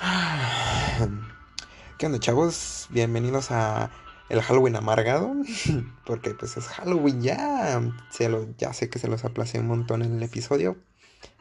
[1.98, 2.86] ¿Qué onda, chavos?
[2.88, 3.90] Bienvenidos a
[4.30, 5.34] el Halloween amargado.
[6.06, 7.82] Porque pues es Halloween ya.
[8.10, 10.78] Se lo, ya sé que se los aplacé un montón en el episodio.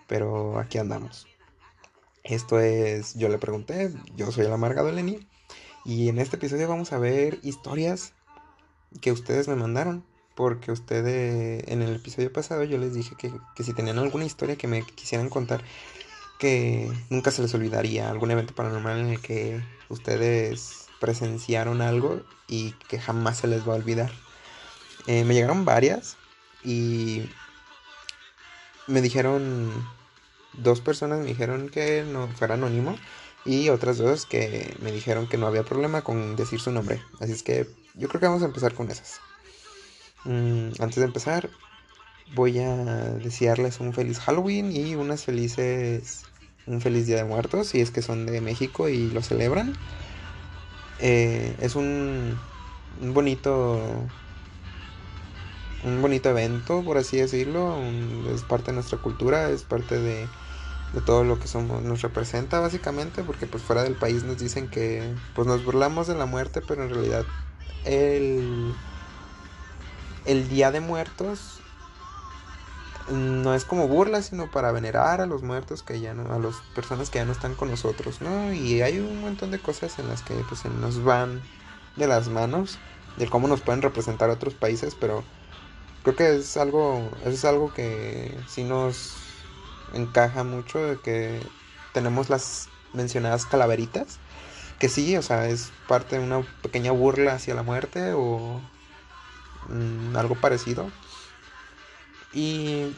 [0.07, 1.27] Pero aquí andamos.
[2.23, 3.93] Esto es Yo le pregunté.
[4.15, 5.25] Yo soy el amargado Lenny.
[5.85, 8.13] Y en este episodio vamos a ver historias
[9.01, 10.03] que ustedes me mandaron.
[10.35, 14.57] Porque ustedes en el episodio pasado yo les dije que, que si tenían alguna historia
[14.57, 15.63] que me quisieran contar
[16.39, 22.71] que nunca se les olvidaría, algún evento paranormal en el que ustedes presenciaron algo y
[22.87, 24.11] que jamás se les va a olvidar.
[25.05, 26.17] Eh, me llegaron varias
[26.63, 27.29] y
[28.87, 29.71] me dijeron,
[30.53, 32.97] dos personas me dijeron que no fuera anónimo
[33.45, 37.01] y otras dos que me dijeron que no había problema con decir su nombre.
[37.19, 39.19] Así es que yo creo que vamos a empezar con esas.
[40.23, 41.49] Mm, antes de empezar,
[42.33, 46.23] voy a desearles un feliz Halloween y unas felices
[46.69, 49.73] un feliz Día de Muertos, si es que son de México y lo celebran.
[50.99, 52.39] Eh, es un,
[53.01, 53.81] bonito
[55.83, 57.77] un bonito evento, por así decirlo.
[58.33, 60.27] es parte de nuestra cultura, es parte de,
[60.93, 64.69] de, todo lo que somos, nos representa básicamente, porque pues fuera del país nos dicen
[64.69, 67.25] que pues nos burlamos de la muerte, pero en realidad
[67.85, 68.73] el,
[70.25, 71.61] el Día de Muertos
[73.11, 76.55] no es como burla, sino para venerar a los muertos que ya no, a las
[76.75, 78.53] personas que ya no están con nosotros, ¿no?
[78.53, 81.41] Y hay un montón de cosas en las que pues se nos van
[81.95, 82.77] de las manos,
[83.17, 85.23] de cómo nos pueden representar otros países, pero
[86.03, 89.15] creo que es algo, es algo que sí nos
[89.93, 91.41] encaja mucho de que
[91.93, 94.19] tenemos las mencionadas calaveritas,
[94.79, 98.61] que sí, o sea, es parte de una pequeña burla hacia la muerte o
[99.67, 100.89] mm, algo parecido
[102.33, 102.95] y.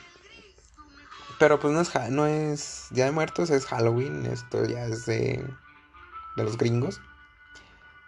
[1.40, 4.26] Pero pues no es, no es Día de Muertos, es Halloween.
[4.26, 5.44] Esto ya es de.
[6.38, 7.02] de los gringos.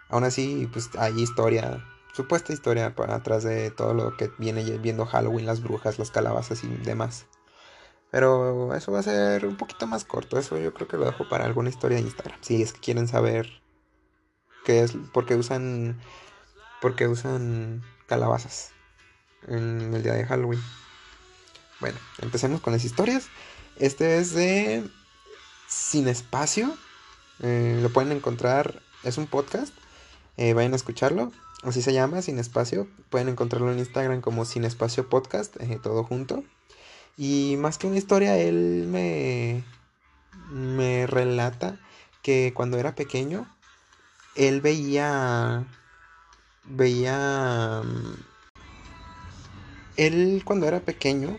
[0.08, 1.84] Aún así, pues hay historia.
[2.12, 6.62] Supuesta historia para atrás de todo lo que viene viendo Halloween, las brujas, las calabazas
[6.62, 7.26] y demás.
[8.12, 10.38] Pero eso va a ser un poquito más corto.
[10.38, 12.38] Eso yo creo que lo dejo para alguna historia de Instagram.
[12.42, 13.60] Si es que quieren saber
[14.64, 16.00] qué es, por qué usan,
[16.80, 18.70] por qué usan calabazas
[19.48, 20.60] en el día de Halloween.
[21.80, 23.28] Bueno, empecemos con las historias.
[23.76, 24.88] Este es de
[25.68, 26.76] Sin Espacio.
[27.40, 29.74] Eh, lo pueden encontrar, es un podcast.
[30.36, 31.32] Eh, vayan a escucharlo.
[31.62, 32.86] Así se llama, Sin Espacio.
[33.10, 36.44] Pueden encontrarlo en Instagram como Sin Espacio Podcast, eh, todo junto.
[37.16, 39.64] Y más que una historia, él me,
[40.50, 41.80] me relata
[42.22, 43.46] que cuando era pequeño,
[44.36, 45.64] él veía,
[46.64, 48.14] veía, mm,
[49.96, 51.36] él cuando era pequeño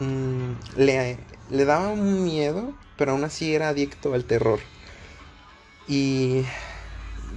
[0.00, 4.60] Mm, le, le daba un miedo, pero aún así era adicto al terror.
[5.86, 6.44] Y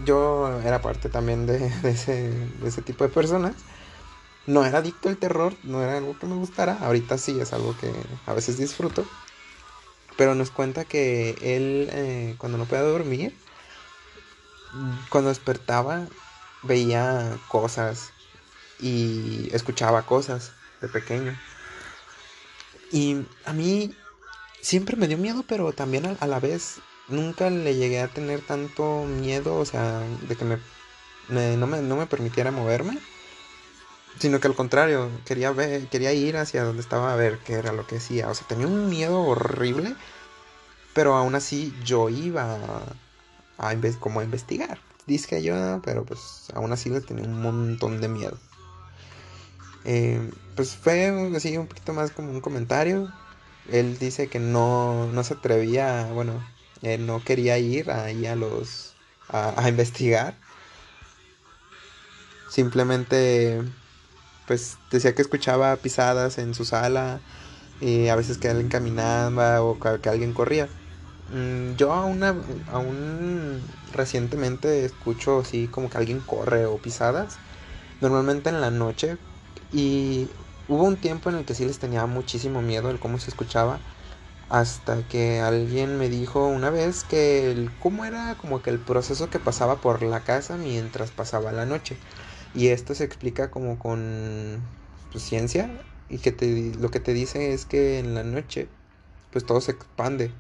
[0.06, 3.66] yo era parte también de, ese, de ese tipo de personas.
[4.46, 6.76] No era adicto al terror, no era algo que me gustara.
[6.80, 9.12] Ahorita sí es algo que a veces disfruto.
[10.18, 13.42] Pero nos cuenta que él, eh, cuando no podía dormir,
[15.10, 16.10] cuando despertaba,
[16.62, 18.16] veía cosas
[18.78, 21.42] y escuchaba cosas de pequeño.
[22.92, 23.94] Y a mí
[24.62, 29.04] siempre me dio miedo, pero también a, la vez nunca le llegué a tener tanto
[29.06, 30.58] miedo, o sea, de que me,
[31.58, 33.00] no, me, no me permitiera moverme.
[34.20, 37.72] Sino que al contrario, quería ver, quería ir hacia donde estaba a ver qué era
[37.72, 38.30] lo que hacía.
[38.30, 39.96] O sea, tenía un miedo horrible.
[40.94, 42.58] Pero aún así yo iba
[43.58, 44.80] a, como a investigar.
[45.08, 48.38] Dice yo, pero pues aún así le tenía un montón de miedo.
[49.86, 53.08] Eh, pues fue así un poquito más como un comentario.
[53.72, 56.34] Él dice que no, no se atrevía, bueno,
[56.82, 58.96] él no quería ir ahí a los
[59.30, 60.34] a, investigar.
[62.50, 63.62] Simplemente
[64.48, 67.20] pues decía que escuchaba pisadas en su sala
[67.80, 70.68] y a veces que alguien caminaba o que, alguien corría.
[71.34, 73.62] Mm, yo aún, aún
[73.94, 77.38] recientemente escucho así como que alguien corre o pisadas.
[78.02, 79.18] Normalmente en la noche
[79.72, 80.32] y
[80.68, 83.84] hubo un tiempo en el que sí les tenía muchísimo miedo el cómo se escuchaba.
[84.50, 89.30] Hasta que alguien me dijo una vez que el, cómo era como que el proceso
[89.30, 92.00] que pasaba por la casa mientras pasaba la noche.
[92.54, 94.62] Y esto se explica como con
[95.12, 95.84] pues, ciencia.
[96.10, 98.70] Y que te, lo que te dice es que en la noche
[99.32, 100.34] pues todo se expande.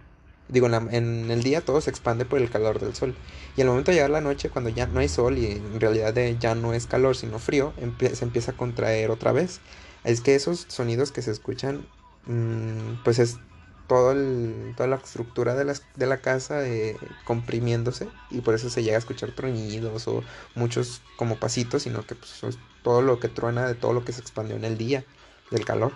[0.51, 3.15] Digo, en, el día todo se expande por el calor del sol.
[3.56, 6.13] Y al momento de llegar la noche, cuando ya no hay sol y en realidad
[6.39, 7.74] ya no es calor, sino frío,
[8.13, 9.62] se empieza a contraer otra vez.
[10.03, 11.88] Es que esos sonidos que se escuchan,
[12.25, 13.38] mm, pues es
[13.88, 14.13] todo
[14.77, 16.95] toda la estructura de la, de la casa eh,
[17.25, 20.24] comprimiéndose y por eso se llega a escuchar tronidos o
[20.56, 24.13] muchos como pasitos, sino que pues, es todo lo que truena de todo lo que
[24.13, 25.03] se expandió en el día,
[25.50, 25.92] del calor.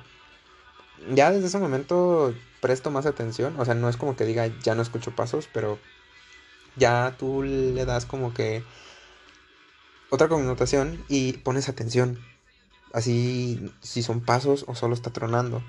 [1.13, 2.33] Ya desde ese momento
[2.65, 5.77] presto más atención, o sea, no es como que diga ya no escucho pasos, pero
[6.75, 8.63] ya tú le das como que
[10.09, 12.17] otra connotación y pones atención.
[12.91, 15.61] Así si son pasos o solo está tronando.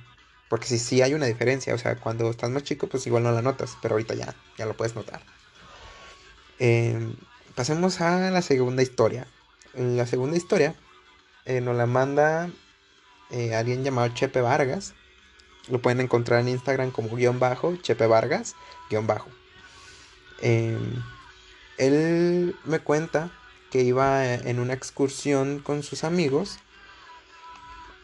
[0.48, 3.32] Porque si sí hay una diferencia, o sea, cuando estás más chico, pues igual no
[3.32, 5.20] la notas, pero ahorita ya, ya lo puedes notar.
[6.58, 7.14] Em,
[7.54, 9.26] pasemos a la segunda historia.
[9.74, 10.74] La segunda historia
[11.44, 12.48] eh, nos la manda
[13.28, 14.94] eh, alguien llamado Chepe Vargas.
[15.68, 18.54] Lo pueden encontrar en Instagram como guion bajo, Chepe Vargas,
[18.90, 19.28] guion bajo.
[20.40, 21.02] Em,
[21.78, 23.30] él me cuenta
[23.70, 26.58] que iba en una excursión con sus amigos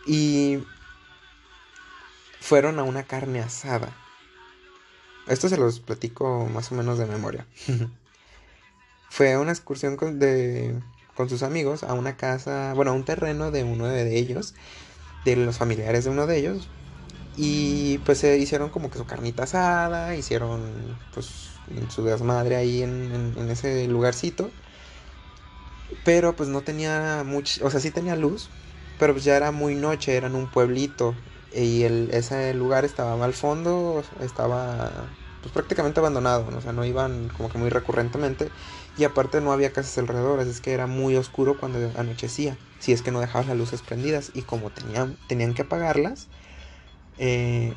[0.07, 0.65] y
[2.41, 3.97] fueron a una carne asada.
[5.27, 7.47] Esto se los platico más o menos de memoria.
[9.11, 10.19] Fue una excursión con,
[11.15, 14.55] con sus amigos a una casa, bueno, a un terreno de uno de ellos,
[15.25, 16.69] de los familiares de uno de ellos.
[17.35, 23.35] Y pues se hicieron como que su carnita asada, hicieron pues su desmadre ahí en,
[23.37, 24.53] en ese lugarcito.
[26.03, 28.51] Pero pues no tenía mucho, o sea, sí tenía luz,
[28.97, 31.17] pero pues ya era muy noche, era en un pueblito.
[31.53, 37.29] Y el, ese lugar estaba al fondo, estaba pues prácticamente abandonado, o sea, no iban
[37.29, 38.53] como que muy recurrentemente.
[38.97, 43.03] Y aparte no había casas alrededor, es que era muy oscuro cuando anochecía, si es
[43.03, 44.31] que no dejabas las luces prendidas.
[44.35, 46.29] Y como tenían, tenían que apagarlas,
[47.25, 47.73] eh,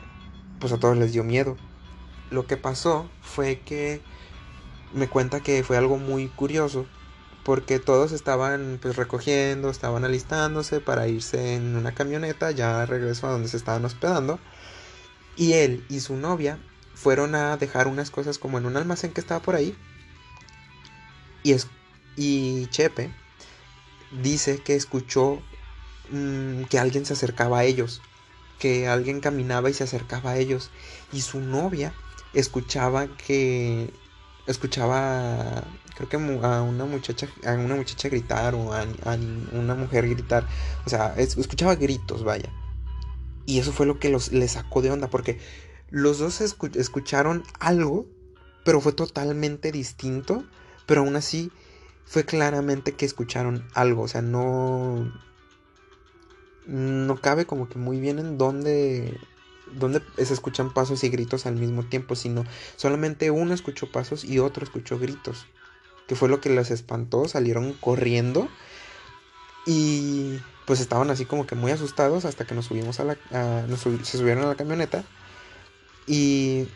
[0.60, 1.56] pues a todos les dio miedo.
[2.32, 4.02] Lo que pasó fue que
[4.92, 6.88] me cuenta que fue algo muy curioso
[7.44, 13.32] porque todos estaban pues recogiendo, estaban alistándose para irse en una camioneta, ya regreso a
[13.34, 14.40] donde se estaban hospedando.
[15.38, 16.58] Y él y su novia
[16.96, 19.78] fueron a dejar unas cosas como en un almacén que estaba por ahí.
[21.44, 21.68] Y, es,
[22.16, 23.12] y Chepe
[24.24, 25.40] dice que escuchó
[26.10, 28.02] mm, que alguien se acercaba a ellos,
[28.60, 30.72] que alguien caminaba y se acercaba a ellos.
[31.12, 31.94] Y su novia
[32.34, 33.92] escuchaba que
[34.48, 35.64] escuchaba
[35.96, 38.86] creo que a una muchacha a una muchacha gritar o a,
[39.54, 40.48] una mujer gritar
[40.86, 42.52] o sea escuchaba gritos vaya
[43.46, 45.40] y eso fue lo que los le sacó de onda porque
[45.90, 48.06] los dos escucharon algo
[48.64, 50.44] pero fue totalmente distinto
[50.86, 51.52] pero aún así
[52.06, 55.12] fue claramente que escucharon algo o sea no
[56.68, 59.18] no cabe como que muy bien en dónde
[59.74, 62.44] donde se escuchan pasos y gritos al mismo tiempo, sino
[62.76, 65.48] solamente uno escuchó pasos y otro escuchó gritos,
[66.08, 68.48] que fue lo que les espantó, salieron corriendo
[69.66, 73.18] y pues estaban así como que muy asustados hasta que nos subimos a la,
[74.04, 75.04] se subieron a la camioneta
[76.08, 76.68] y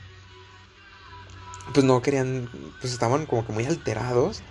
[1.74, 2.50] pues no querían,
[2.82, 4.42] pues estaban como que muy alterados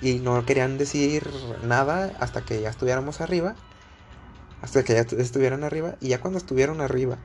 [0.00, 1.28] y no querían decir
[1.64, 3.56] nada hasta que ya estuviéramos arriba,
[4.62, 7.18] hasta que ya estuvieran arriba y ya cuando estuvieron arriba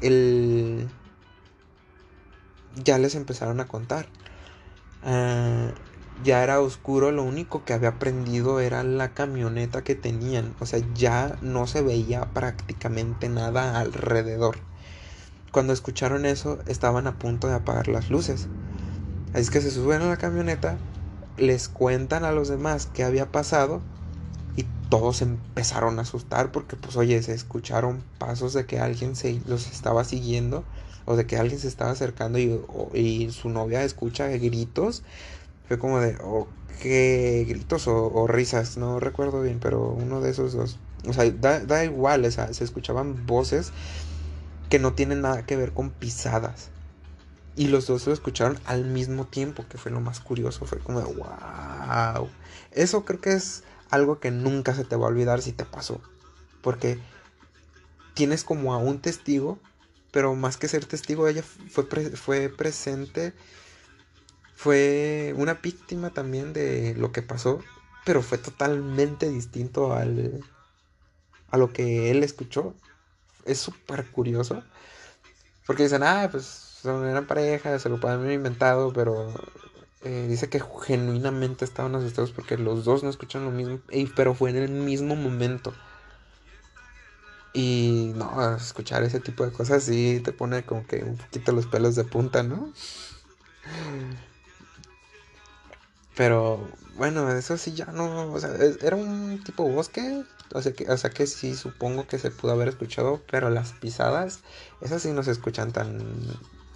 [0.00, 0.88] el...
[2.82, 4.06] ya les empezaron a contar.
[5.02, 5.72] Ah,
[6.24, 10.54] ya era oscuro, lo único que había prendido era la camioneta que tenían.
[10.60, 14.58] O sea, ya no se veía prácticamente nada alrededor.
[15.50, 18.48] Cuando escucharon eso, estaban a punto de apagar las luces.
[19.34, 20.78] Así que se suben a la camioneta,
[21.36, 23.82] les cuentan a los demás qué había pasado
[24.92, 29.66] todos empezaron a asustar porque pues oye, se escucharon pasos de que alguien se los
[29.68, 30.64] estaba siguiendo
[31.06, 35.02] o de que alguien se estaba acercando y, su novia escucha gritos.
[35.66, 36.46] Fue como de, o
[36.82, 40.78] qué gritos o, risas, no recuerdo bien, pero uno de esos dos.
[41.06, 43.72] O sea, da, igual, o sea, se escuchaban voces
[44.68, 46.68] que no tienen nada que ver con pisadas.
[47.56, 50.64] Y los dos lo escucharon al mismo tiempo, que fue lo más curioso.
[50.64, 52.28] Fue como de, wow.
[52.70, 56.00] Eso creo que es algo que nunca se te va a olvidar si te pasó.
[56.62, 56.98] Porque
[58.14, 59.60] tienes como a un testigo,
[60.10, 63.34] pero más que ser testigo, ella fue, fue presente,
[64.56, 67.60] fue una víctima también de lo que pasó,
[68.04, 70.42] pero fue totalmente distinto al,
[71.50, 72.74] a lo que él escuchó.
[73.44, 74.62] Es súper curioso.
[75.66, 79.32] Porque dicen, ah, pues eran pareja, se lo pueden haber inventado, pero
[80.04, 83.80] eh, dice que genuinamente estaban asustados porque los dos no escuchan lo mismo,
[84.16, 85.72] pero fue en el mismo momento.
[87.52, 91.66] Y no, escuchar ese tipo de cosas sí te pone como que un poquito los
[91.66, 92.72] pelos de punta, ¿no?
[96.16, 98.50] Pero bueno, eso sí ya no, o sea,
[98.82, 102.52] era un tipo bosque, o sea que, o sea que sí supongo que se pudo
[102.52, 104.40] haber escuchado, pero las pisadas,
[104.80, 105.98] esas sí no se escuchan tan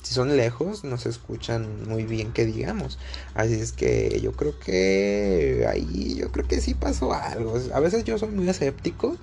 [0.06, 2.98] si son lejos, no se escuchan muy bien que digamos.
[3.34, 7.54] Así es que yo creo que ahí, yo creo que sí pasó algo.
[7.74, 9.18] A veces yo soy muy escéptico.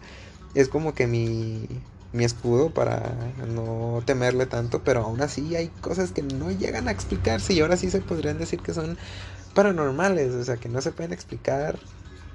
[0.54, 1.68] Es como que mi,
[2.12, 6.92] mi escudo para no temerle tanto, pero aún así hay cosas que no llegan a
[6.92, 8.98] explicarse y ahora sí se podrían decir que son
[9.54, 11.80] paranormales, o sea, que no se pueden explicar,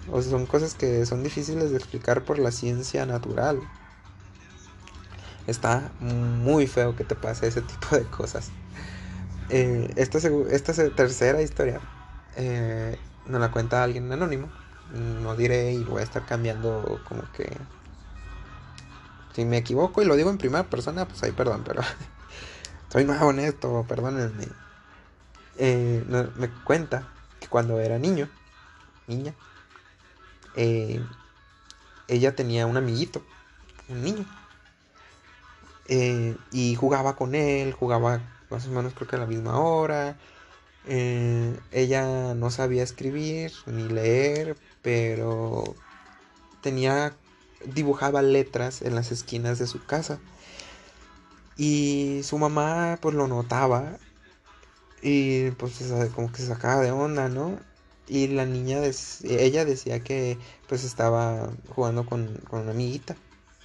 [0.07, 3.71] o son cosas que son difíciles de explicar por la ciencia natural.
[5.49, 8.51] Está muy feo que te pase ese tipo de cosas.
[9.49, 10.19] Eh, esta,
[10.51, 11.81] esta tercera historia
[12.37, 14.51] eh, nos la cuenta alguien anónimo.
[14.93, 17.51] No diré y voy a estar cambiando como que...
[19.35, 21.81] Si me equivoco y lo digo en primera persona, pues ahí perdón, pero
[22.93, 24.49] soy nuevo en esto, perdónenme.
[25.57, 26.05] Eh,
[26.37, 27.09] me cuenta
[27.41, 28.29] que cuando era niño,
[29.07, 29.33] niña,
[30.57, 31.03] eh,
[32.07, 33.23] ella tenía un amiguito,
[33.89, 34.27] un niño.
[35.89, 40.19] Eh, y jugaba con él, jugaba más o menos creo que a la misma hora.
[41.73, 45.75] ella no sabía escribir ni leer, pero
[46.63, 47.15] tenía
[47.65, 50.21] dibujaba letras en las esquinas de su casa.
[51.57, 53.99] Y su mamá pues lo notaba
[55.03, 55.75] y pues
[56.15, 57.59] como que se sacaba de onda, ¿no?
[58.07, 58.81] Y la niña,
[59.25, 63.17] ella decía que pues estaba jugando con, con una amiguita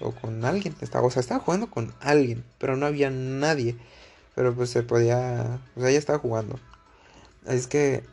[0.03, 0.75] o con alguien.
[0.81, 3.77] Estaba, o sea, estaba jugando con alguien, pero no había nadie.
[4.35, 6.59] Pero pues se podía, o sea, ella estaba jugando.
[7.45, 8.03] Así es que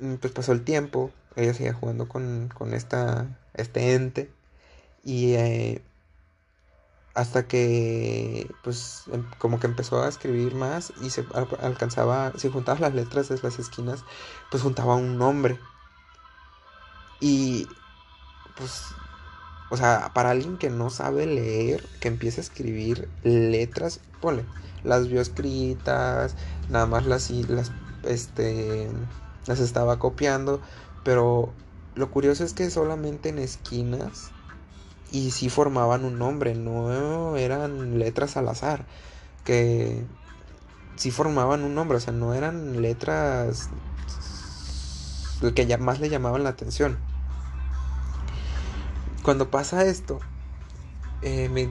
[0.00, 4.30] mm, pues pasó el tiempo, ella seguía jugando con, con esta, este ente.
[5.04, 5.82] Y eh,
[7.14, 11.24] hasta que pues em, como que empezó a escribir más y se
[11.60, 14.04] alcanzaba, si juntabas las letras de las esquinas,
[14.50, 15.58] pues juntaba un nombre.
[17.20, 17.68] Y
[18.56, 18.94] pues,
[19.72, 24.44] o sea, para alguien que no sabe leer, que empiece a escribir letras, ponle,
[24.84, 26.36] las vio escritas,
[26.68, 27.72] nada más las, las,
[28.04, 28.90] este,
[29.46, 30.60] las estaba copiando,
[31.04, 31.54] pero
[31.94, 34.30] lo curioso es que solamente en esquinas
[35.10, 38.84] y sí formaban un nombre, no eran letras al azar,
[39.42, 40.04] que
[40.96, 43.70] sí formaban un nombre, o sea, no eran letras
[45.54, 46.98] que más le llamaban la atención.
[49.22, 50.20] Cuando pasa esto,
[51.22, 51.70] eh, me,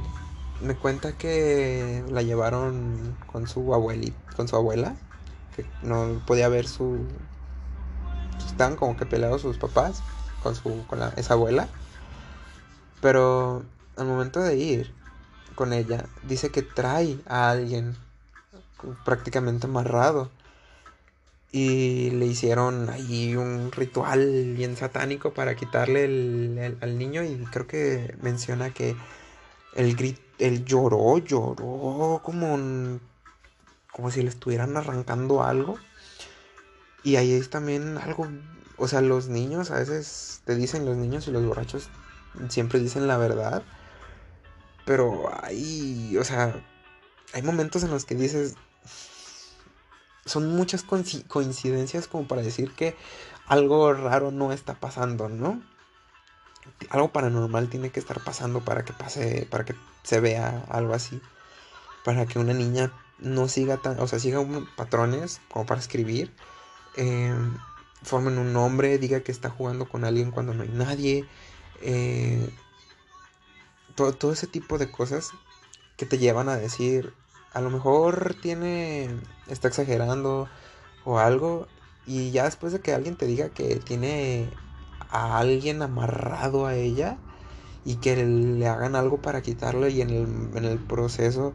[0.62, 4.96] me, cuenta que la llevaron con su abuelita, con su abuela,
[5.56, 7.06] que no podía ver su...
[8.46, 10.02] Estaban como que peleados sus papás
[10.44, 11.68] con, su, con esa abuela
[13.02, 13.64] pero
[13.98, 14.94] al momento de ir
[15.56, 17.98] con ella, dice que trae a alguien
[19.04, 20.30] prácticamente amarrado.
[21.52, 27.24] Y le hicieron ahí un ritual bien satánico para quitarle el, al niño.
[27.24, 28.96] Y creo que menciona que
[29.76, 33.00] el grit, él lloró, lloró como,
[33.92, 35.78] como si le estuvieran arrancando algo.
[37.04, 38.28] Y ahí es también algo,
[38.78, 41.90] o sea, los niños a veces te dicen los niños y los borrachos
[42.50, 43.64] siempre dicen la verdad.
[44.86, 46.54] Pero hay, o sea,
[47.34, 48.56] hay momentos en los que dices,
[50.26, 52.96] son muchas coincidencias como para decir que
[53.48, 55.62] algo raro no está pasando, ¿no?
[56.90, 61.22] Algo paranormal tiene que estar pasando para que pase, para que se vea algo así.
[62.06, 64.40] Para que una niña no siga tan, o sea, siga
[64.76, 66.32] patrones como para escribir.
[66.98, 67.36] Eh,
[68.04, 71.26] formen un nombre, diga que está jugando con alguien cuando no hay nadie.
[71.82, 72.50] Eh,
[73.96, 75.32] todo, ese tipo de cosas
[75.98, 77.14] que te llevan a decir,
[77.54, 79.10] a lo mejor tiene,
[79.48, 80.48] está exagerando
[81.06, 81.68] o algo,
[82.06, 84.50] y ya después de que alguien te diga que tiene
[85.10, 87.18] a alguien amarrado a ella
[87.86, 91.54] y que le hagan algo para quitarlo y en el, en el proceso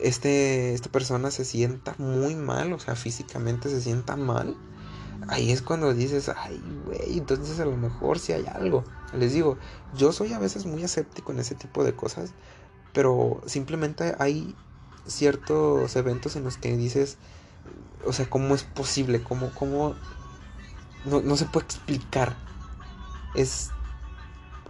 [0.00, 4.56] este, esta persona se sienta muy mal, o sea, físicamente se sienta mal
[5.28, 8.84] ahí es cuando dices, ay, güey, entonces a lo mejor sí hay algo.
[9.12, 9.58] Les digo,
[9.96, 12.32] yo soy a veces muy escéptico en ese tipo de cosas,
[12.94, 14.54] pero simplemente hay
[15.06, 17.18] ciertos eventos en los que dices,
[18.06, 19.22] o sea, ¿cómo es posible?
[19.22, 19.94] ¿Cómo, cómo?
[21.04, 22.34] No, no se puede explicar.
[23.34, 23.70] Es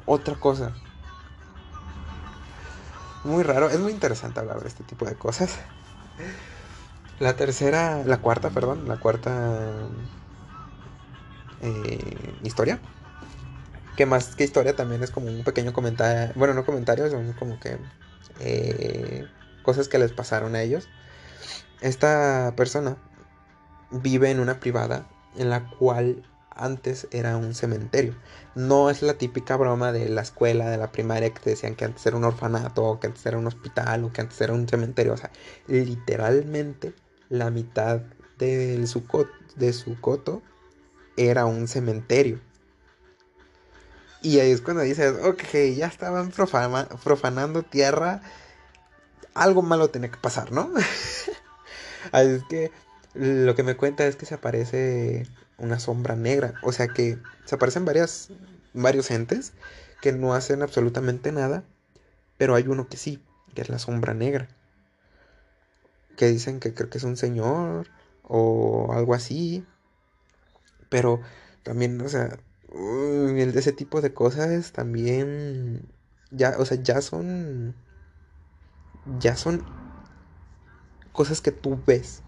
[0.06, 0.72] otra cosa.
[3.24, 5.56] Muy raro, es muy interesante hablar de este tipo de cosas.
[7.20, 9.70] La tercera, la cuarta, perdón, la cuarta
[11.62, 12.80] eh, historia.
[13.96, 17.60] Que más que historia también es como un pequeño comentario, bueno, no comentarios, son como
[17.60, 17.78] que
[18.40, 19.26] eh,
[19.62, 20.88] cosas que les pasaron a ellos.
[21.80, 22.96] Esta persona
[23.90, 28.14] vive en una privada en la cual antes era un cementerio.
[28.54, 31.84] No es la típica broma de la escuela, de la primaria, que te decían que
[31.84, 34.68] antes era un orfanato, o que antes era un hospital, o que antes era un
[34.68, 35.14] cementerio.
[35.14, 35.30] O sea,
[35.66, 36.94] literalmente
[37.28, 38.02] la mitad
[38.38, 40.42] de su coto
[41.16, 42.40] era un cementerio.
[44.24, 45.42] Y ahí es cuando dices, ok,
[45.76, 48.22] ya estaban profanando tierra,
[49.34, 50.70] algo malo tenía que pasar, ¿no?
[52.10, 52.72] Así es que
[53.12, 55.28] lo que me cuenta es que se aparece
[55.58, 56.54] una sombra negra.
[56.62, 58.30] O sea que se aparecen varias,
[58.72, 59.52] varios entes
[60.00, 61.62] que no hacen absolutamente nada.
[62.38, 63.22] Pero hay uno que sí,
[63.54, 64.48] que es la sombra negra.
[66.16, 67.88] Que dicen que creo que es un señor
[68.22, 69.66] o algo así.
[70.88, 71.20] Pero
[71.62, 72.38] también, o sea,
[72.74, 75.88] el ese tipo de cosas también
[76.30, 77.74] ya, o sea, ya son
[79.04, 79.64] ya son
[81.12, 82.22] cosas que tú ves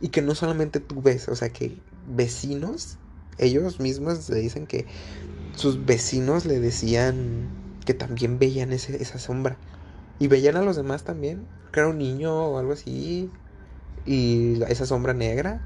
[0.00, 2.98] y que no solamente tú ves, o sea, que vecinos,
[3.38, 4.86] ellos mismos le dicen que
[5.54, 7.52] sus vecinos le decían
[7.86, 9.58] que también veían ese, esa sombra.
[10.18, 13.32] Y veían a los demás también, que era un niño o algo así.
[14.06, 15.62] Y esa sombra negra,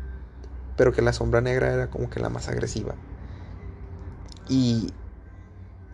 [0.77, 2.97] pero que la sombra negra era como que la más agresiva.
[4.49, 4.95] Y,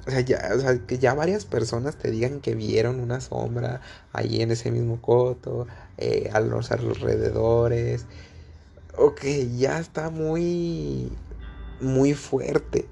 [0.06, 3.80] o sea, ya, o sea, que ya varias personas te digan que vieron una sombra
[4.12, 5.66] ahí en ese mismo coto,
[5.98, 8.06] eh, a los alrededores,
[8.96, 9.22] ok,
[9.56, 11.12] ya está muy,
[11.80, 12.88] muy fuerte.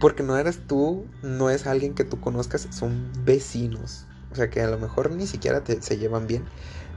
[0.00, 4.06] Porque no eres tú, no es alguien que tú conozcas, son vecinos.
[4.30, 6.44] O sea que a lo mejor ni siquiera te, se llevan bien.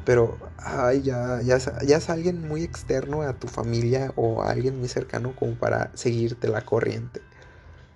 [0.06, 4.80] Pero ay, ya, ya, ya es alguien muy externo a tu familia o a alguien
[4.80, 7.22] muy cercano como para seguirte la corriente.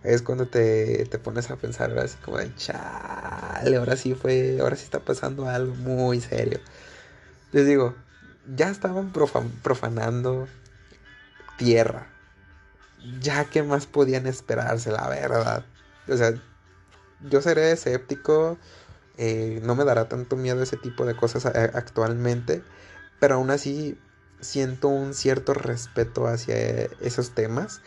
[0.03, 4.77] Es cuando te, te pones a pensar así como de chale, ahora sí fue, ahora
[4.77, 6.59] sí está pasando algo muy serio.
[7.51, 7.95] Les digo,
[8.55, 10.47] ya estaban profanando
[11.57, 12.07] tierra.
[13.21, 15.65] Ya que más podían esperarse, la verdad.
[16.07, 16.33] O sea,
[17.29, 18.57] yo seré escéptico.
[19.17, 22.63] Eh, no me dará tanto miedo ese tipo de cosas actualmente.
[23.19, 23.97] Pero aún así
[24.39, 26.55] siento un cierto respeto hacia
[27.01, 27.81] esos temas.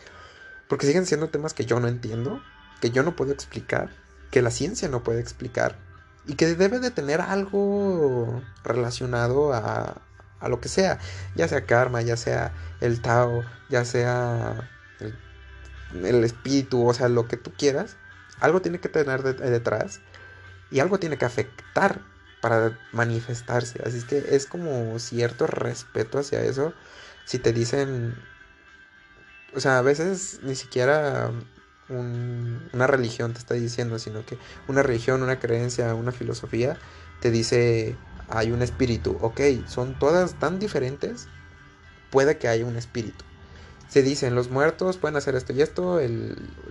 [0.73, 2.41] Porque siguen siendo temas que yo no entiendo.
[2.81, 3.91] Que yo no puedo explicar.
[4.31, 5.77] Que la ciencia no puede explicar.
[6.25, 10.01] Y que debe de tener algo relacionado a,
[10.39, 10.97] a lo que sea,
[11.35, 14.67] ya sea karma, ya sea el Tao, ya sea
[15.93, 17.97] el, espíritu, o sea, lo que tú quieras,
[18.39, 19.99] algo tiene que tener detrás
[20.71, 22.01] y algo tiene que afectar
[22.41, 23.83] para manifestarse.
[23.85, 26.73] Así es que es como cierto respeto hacia eso.
[27.25, 28.15] Si te dicen,
[29.55, 31.31] o sea, a veces ni siquiera
[31.89, 34.37] una religión te está diciendo, sino que
[34.67, 36.77] una religión, una creencia, una filosofía
[37.19, 37.95] te dice
[38.29, 39.17] hay un espíritu.
[39.21, 41.27] Ok, son todas tan diferentes,
[42.09, 43.23] puede que haya un espíritu.
[43.89, 45.99] Se dicen, los muertos pueden hacer esto y esto,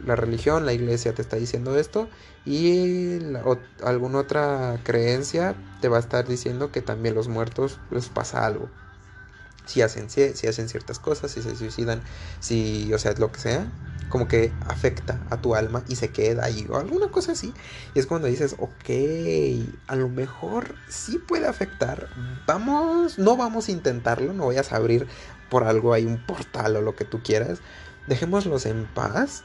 [0.04, 2.08] la religión, la iglesia te está diciendo esto,
[2.44, 3.20] y
[3.84, 8.68] alguna otra creencia te va a estar diciendo que también los muertos les pasa algo.
[9.66, 12.02] Si hacen, si hacen ciertas cosas, si se suicidan,
[12.40, 13.66] si, o sea, lo que sea,
[14.12, 17.54] como que afecta a tu alma y se queda ahí o alguna cosa así.
[17.94, 18.90] Y es cuando dices, ok,
[19.86, 22.08] a lo mejor sí puede afectar.
[22.46, 25.06] Vamos, no vamos a intentarlo, no vayas a abrir
[25.48, 27.60] por algo ahí un portal o lo que tú quieras.
[28.06, 29.44] Dejémoslos en paz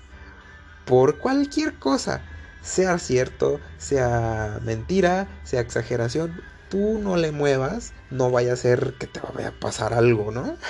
[0.85, 2.21] por cualquier cosa.
[2.61, 6.41] Sea cierto, sea mentira, sea exageración.
[6.69, 10.57] Tú no le muevas, no vaya a ser que te vaya a pasar algo, ¿no?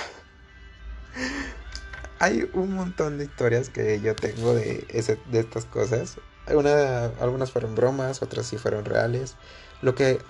[2.18, 6.18] hay un montón de historias que yo tengo de, ese, de estas cosas.
[6.46, 9.36] algunas fueron bromas, otras sí fueron reales.
[9.82, 10.20] Lo que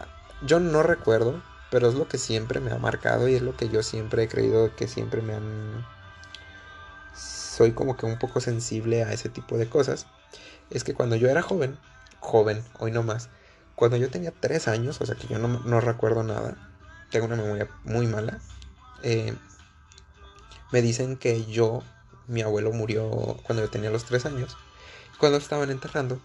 [0.42, 3.68] yo no recuerdo, pero es lo que siempre me ha marcado y es lo que
[3.68, 5.86] yo siempre he creído que siempre me han...
[7.14, 10.06] Soy como que un poco sensible a ese tipo de cosas.
[10.70, 11.78] Es que cuando yo era joven,
[12.20, 13.30] joven, hoy no más,
[13.78, 16.56] cuando yo tenía tres años, o sea que yo no, recuerdo nada,
[17.12, 18.40] tengo una memoria muy mala,
[19.04, 19.36] eh,
[20.72, 21.84] me dicen que yo,
[22.26, 24.56] mi abuelo murió cuando yo tenía los tres años.
[25.20, 26.20] Cuando estaban enterrando,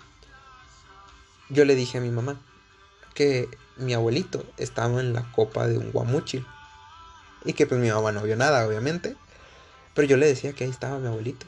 [1.50, 2.42] yo le dije a mi mamá
[3.14, 6.48] que mi abuelito estaba en la copa de un guamuchil.
[7.46, 9.16] Y que pues mi mamá no vio nada, obviamente.
[9.94, 11.46] Pero yo le decía que ahí estaba mi abuelito.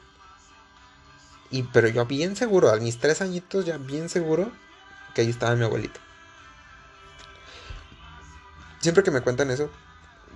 [1.50, 4.52] Y pero yo bien seguro, a mis tres añitos ya bien seguro
[5.16, 6.00] que ahí estaba mi abuelito.
[8.82, 9.72] Siempre que me cuentan eso,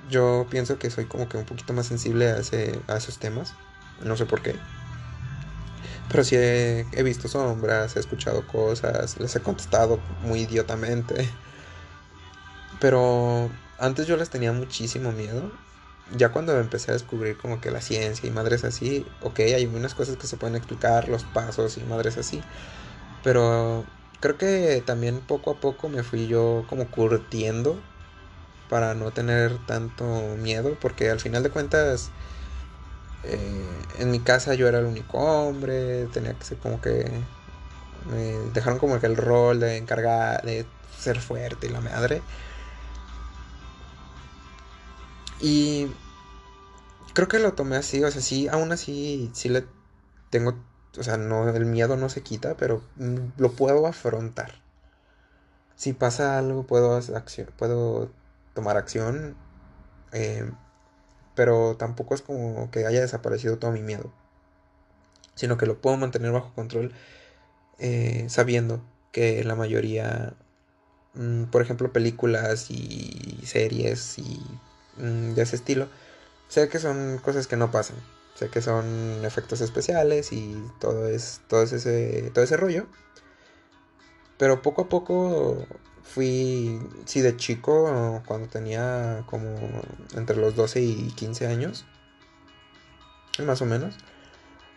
[0.10, 3.54] yo pienso que soy como que un poquito más sensible a, ese, a esos temas.
[4.04, 4.56] No sé por qué.
[6.10, 11.30] Pero sí he, visto sombras, he escuchado cosas, les he contestado muy idiotamente.
[12.80, 15.52] Pero antes yo les tenía muchísimo miedo.
[16.18, 19.94] ya cuando empecé a descubrir como que la ciencia y madres así, ok, hay unas
[19.94, 22.42] cosas que se pueden explicar, los pasos y madres así,
[23.24, 23.86] pero
[24.20, 27.80] creo que también poco a poco me fui yo como curtiendo
[28.70, 30.06] para no tener tanto
[30.38, 32.12] miedo, porque al final de cuentas
[33.24, 37.10] eh, en mi casa yo era el único hombre, tenía que ser como que
[38.10, 40.66] me dejaron como que el rol de encargar de
[40.98, 42.22] ser fuerte y la madre.
[45.42, 45.88] Y
[47.14, 49.66] creo que lo tomé así, o sea, sí, aún así, sí le
[50.30, 50.56] tengo,
[51.00, 52.82] o sea, no, el miedo no se quita, pero
[53.38, 54.52] lo puedo afrontar.
[55.76, 58.12] Si pasa algo, puedo, acción, puedo
[58.54, 59.36] tomar acción,
[60.12, 60.52] eh,
[61.36, 64.12] pero tampoco es como que haya desaparecido todo mi miedo,
[65.36, 66.94] sino que lo puedo mantener bajo control
[67.78, 68.82] eh, sabiendo
[69.14, 70.34] que la mayoría,
[71.14, 74.42] mm, por ejemplo, películas y series y
[74.98, 75.88] mm, de ese estilo,
[76.50, 77.98] sé que son cosas que no pasan,
[78.36, 78.86] sé que son
[79.26, 82.88] efectos especiales y todo es todo ese todo ese rollo.
[84.38, 85.66] Pero poco a poco
[86.04, 89.58] fui, sí, de chico, cuando tenía como
[90.16, 91.86] entre los 12 y 15 años,
[93.46, 93.96] más o menos,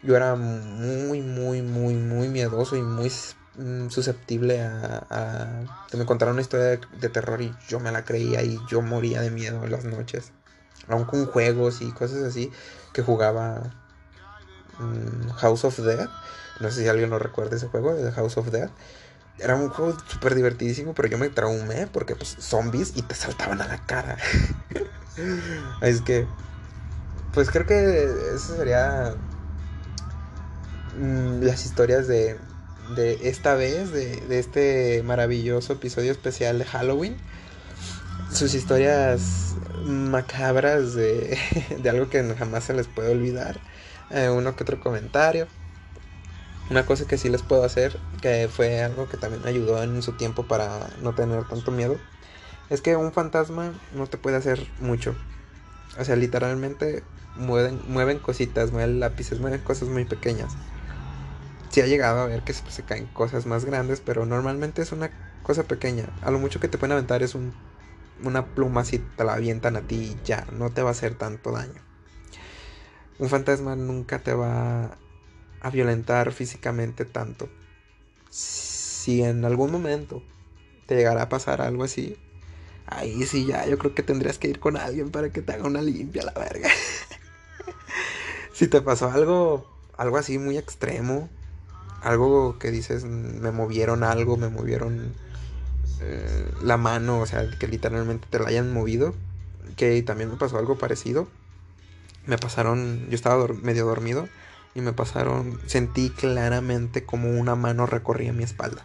[0.02, 3.10] yo era muy, muy, muy, muy miedoso y muy
[3.56, 8.42] mm, susceptible a, que me contaran una historia de, terror y yo me la creía
[8.42, 10.32] y yo moría de miedo en las noches.
[10.88, 12.52] Aún con juegos y cosas así
[12.92, 13.62] que jugaba
[14.78, 16.08] mm, House of Dead.
[16.60, 18.70] No sé si alguien lo recuerda ese juego, House of Dead.
[19.38, 23.60] Era un juego súper divertidísimo, pero yo me traumé porque pues zombies y te saltaban
[23.62, 24.18] a la cara.
[25.80, 26.26] es que,
[27.32, 29.16] pues creo que eso sería
[30.94, 32.36] Mm, las historias de,
[32.94, 37.16] de esta vez, de, de, este maravilloso episodio especial de Halloween.
[38.32, 41.38] Sus historias macabras de,
[41.88, 43.60] algo que jamás se les puede olvidar.
[44.10, 45.46] Eh, uno que otro comentario.
[46.70, 50.12] Una cosa que sí les puedo hacer, que fue algo que también ayudó en su
[50.12, 51.98] tiempo para no tener tanto miedo,
[52.70, 55.14] es que un fantasma no te puede hacer mucho.
[55.98, 57.02] O sea, literalmente
[57.36, 60.56] mueven, mueven cositas, mueven lápices, mueven cosas muy pequeñas
[61.72, 65.10] sí ha llegado a ver que se, caen cosas más grandes, pero normalmente es una
[65.42, 66.10] cosa pequeña.
[66.22, 67.54] A lo mucho que te pueden aventar es un,
[68.24, 71.52] una pluma si te la avientan a ti ya, no te va a hacer tanto
[71.52, 71.80] daño.
[73.18, 74.98] Un fantasma nunca te va
[75.60, 77.48] a violentar físicamente tanto.
[78.30, 80.22] Si en algún momento
[80.86, 82.16] te llegará a pasar algo así,
[82.86, 85.66] ahí sí ya, yo creo que tendrías que ir con alguien para que te haga
[85.66, 86.68] una limpia la verga.
[88.52, 91.28] si te pasó algo, algo así muy extremo,
[92.02, 95.14] algo que dices, me movieron algo, me movieron
[96.04, 99.14] eh, la mano, o sea, que literalmente te la hayan movido,
[99.76, 101.28] que también me pasó algo parecido.
[102.26, 104.28] Me pasaron, yo estaba medio dormido
[104.74, 108.84] y me pasaron, sentí claramente como una mano recorría mi espalda,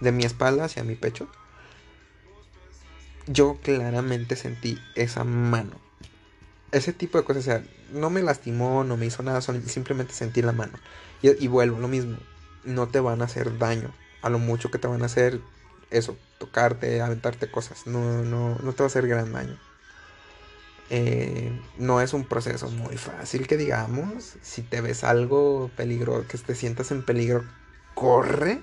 [0.00, 1.28] de mi espalda hacia mi pecho.
[3.26, 5.80] Yo claramente sentí esa mano.
[6.72, 10.42] Ese tipo de cosas, o sea, no me lastimó, no me hizo nada, simplemente sentí
[10.42, 10.78] la mano.
[11.20, 12.16] Y, y vuelvo, lo mismo
[12.64, 13.92] no te van a hacer daño.
[14.22, 15.40] A lo mucho que te van a hacer
[15.92, 17.86] eso, tocarte, aventarte cosas.
[17.86, 19.58] No, no, no te va a hacer gran daño.
[20.90, 24.34] Eh, no es un proceso muy fácil que digamos.
[24.42, 27.44] Si te ves algo peligro, que te sientas en peligro,
[27.94, 28.60] corre.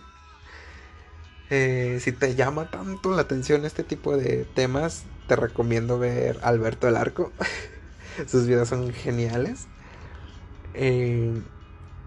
[1.49, 6.87] Eh, si te llama tanto la atención este tipo de temas, te recomiendo ver Alberto
[6.87, 7.31] el Arco.
[8.27, 9.67] Sus videos son geniales.
[10.73, 11.41] Eh,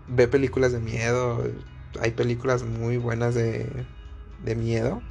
[0.09, 1.45] ve películas de miedo,
[2.01, 3.69] hay películas muy buenas de,
[4.45, 5.03] de miedo.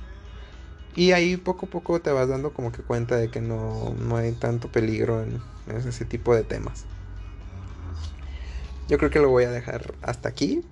[0.95, 4.17] Y ahí poco a poco te vas dando como que cuenta de que no, no
[4.17, 6.85] hay tanto peligro en, ese tipo de temas.
[8.87, 10.67] Yo creo que lo voy a dejar hasta aquí.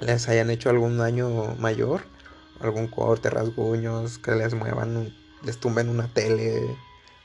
[0.00, 2.02] les hayan hecho algún daño mayor,
[2.60, 5.12] algún corte, rasguños, que les muevan
[5.44, 6.76] les tumben una tele,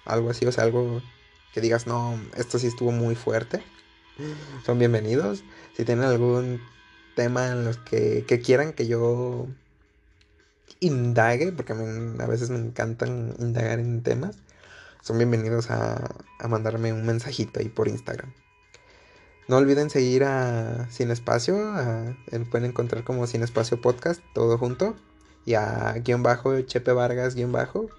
[0.06, 1.02] algo así, o sea, algo
[1.54, 3.64] que digas, no, esto sí estuvo muy fuerte.
[4.66, 5.44] Son bienvenidos.
[5.76, 6.60] Si tienen algún
[7.18, 9.48] tema en los que, quieran que yo
[10.80, 14.38] indague, porque a veces me encantan indagar en temas,
[15.02, 16.16] son bienvenidos a,
[16.48, 18.32] mandarme un mensajito ahí por Instagram.
[19.48, 21.58] No olviden seguir a Sin Espacio,
[22.52, 24.96] pueden encontrar como Sin Espacio Podcast, todo junto,
[25.44, 27.90] y a guion bajo, Chepe Vargas guion bajo,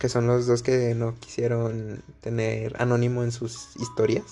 [0.00, 4.24] que son los dos que no quisieron tener anónimo en sus historias.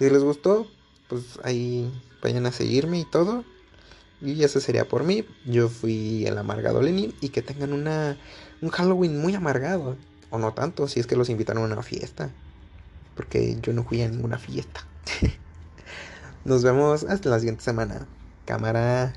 [0.00, 0.66] Si les gustó,
[1.08, 1.90] pues ahí
[2.22, 3.44] vayan a seguirme y todo.
[4.20, 5.24] Y eso sería por mí.
[5.44, 8.16] Yo fui el amargado Lenin y que tengan una,
[8.60, 9.96] un Halloween muy amargado.
[10.30, 12.30] O no tanto, si es que los invitaron a una fiesta.
[13.14, 14.86] Porque yo no fui a ninguna fiesta.
[16.44, 18.06] Nos vemos hasta la siguiente semana.
[18.44, 19.12] Cámara.